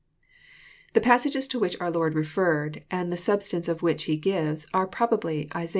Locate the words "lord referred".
1.91-2.81